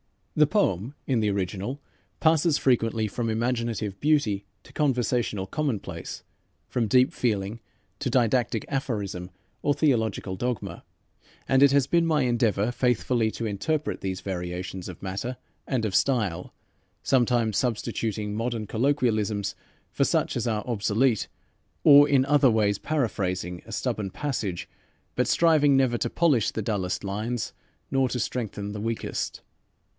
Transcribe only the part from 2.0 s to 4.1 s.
passes frequently from imaginative